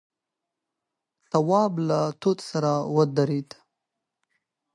[1.31, 3.49] تواب له توت سره ودرېد.